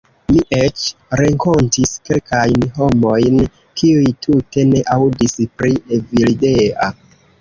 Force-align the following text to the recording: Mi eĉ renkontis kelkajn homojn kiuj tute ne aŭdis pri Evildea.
Mi 0.35 0.39
eĉ 0.59 0.83
renkontis 1.19 1.91
kelkajn 2.09 2.65
homojn 2.77 3.37
kiuj 3.83 4.09
tute 4.27 4.65
ne 4.71 4.83
aŭdis 4.97 5.37
pri 5.61 5.75
Evildea. 5.99 6.91